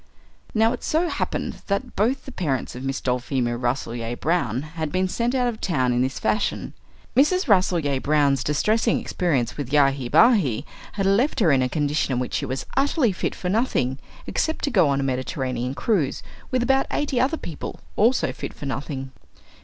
[0.55, 5.07] Now it so happened that both the parents of Miss Dulphemia Rasselyer Brown had been
[5.07, 6.73] sent out of town in this fashion.
[7.15, 7.47] Mrs.
[7.47, 12.33] Rasselyer Brown's distressing experience with Yahi Bahi had left her in a condition in which
[12.33, 16.87] she was utterly fit for nothing, except to go on a Mediterranean cruise, with about
[16.89, 19.11] eighty other people also fit for nothing.